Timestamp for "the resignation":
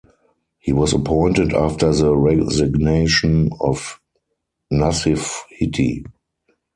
1.93-3.51